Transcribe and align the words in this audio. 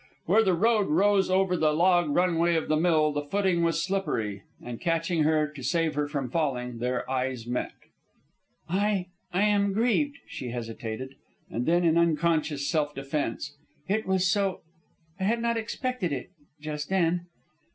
Where 0.25 0.43
the 0.43 0.55
road 0.55 0.87
rose 0.87 1.29
over 1.29 1.55
the 1.55 1.73
log 1.75 2.09
run 2.09 2.39
way 2.39 2.55
of 2.55 2.69
the 2.69 2.75
mill 2.75 3.11
the 3.11 3.21
footing 3.27 3.61
was 3.63 3.83
slippery, 3.83 4.41
and 4.59 4.81
catching 4.81 5.19
at 5.19 5.25
her 5.25 5.47
to 5.49 5.61
save 5.61 5.93
her 5.93 6.07
from 6.07 6.31
falling, 6.31 6.79
their 6.79 7.07
eyes 7.07 7.45
met. 7.45 7.73
"I 8.67 9.09
I 9.31 9.43
am 9.43 9.73
grieved," 9.73 10.17
she 10.27 10.49
hesitated. 10.49 11.13
And 11.51 11.67
then, 11.67 11.83
in 11.83 11.99
unconscious 11.99 12.67
self 12.67 12.95
defence, 12.95 13.55
"It 13.87 14.07
was 14.07 14.25
so... 14.25 14.61
I 15.19 15.25
had 15.25 15.39
not 15.39 15.55
expected 15.55 16.11
it 16.11 16.31
just 16.59 16.89
then." 16.89 17.27